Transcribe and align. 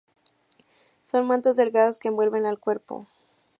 Son 1.05 1.27
mantas 1.27 1.57
delgadas 1.57 1.99
que 1.99 2.07
envuelven 2.07 2.47
al 2.47 2.57
cuerpo. 2.57 3.05